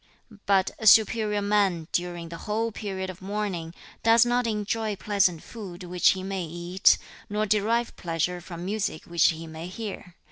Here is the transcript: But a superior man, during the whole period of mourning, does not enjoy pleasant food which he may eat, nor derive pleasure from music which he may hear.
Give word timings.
But 0.47 0.71
a 0.79 0.87
superior 0.87 1.43
man, 1.43 1.87
during 1.91 2.29
the 2.29 2.37
whole 2.49 2.71
period 2.71 3.11
of 3.11 3.21
mourning, 3.21 3.71
does 4.01 4.25
not 4.25 4.47
enjoy 4.47 4.95
pleasant 4.95 5.43
food 5.43 5.83
which 5.83 6.09
he 6.13 6.23
may 6.23 6.43
eat, 6.45 6.97
nor 7.29 7.45
derive 7.45 7.95
pleasure 7.97 8.41
from 8.41 8.65
music 8.65 9.05
which 9.05 9.29
he 9.29 9.45
may 9.45 9.67
hear. 9.67 10.15